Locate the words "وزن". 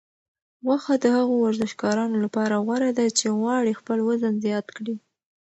4.09-4.33